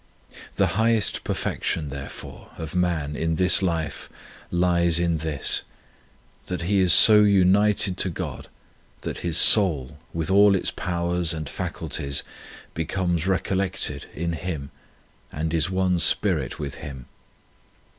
The 0.55 0.81
highest 0.81 1.23
perfection, 1.23 1.89
there 1.91 2.09
fore, 2.09 2.49
of 2.57 2.73
man 2.73 3.15
in 3.15 3.35
this 3.35 3.61
life 3.61 4.09
lies 4.49 4.97
in 4.97 5.17
this: 5.17 5.61
that 6.47 6.63
he 6.63 6.79
is 6.79 6.91
so 6.91 7.19
united 7.21 7.99
to 7.99 8.09
God 8.09 8.47
that 9.01 9.19
his 9.19 9.37
soul 9.37 9.99
with 10.11 10.31
all 10.31 10.55
its 10.55 10.71
powers 10.71 11.35
and 11.35 11.47
faculties 11.47 12.23
becomes 12.73 13.27
recollected 13.27 14.07
in 14.15 14.33
Him 14.33 14.71
and 15.31 15.53
is 15.53 15.69
one 15.69 15.99
spirit 15.99 16.57
with 16.57 16.77
Him. 16.81 17.05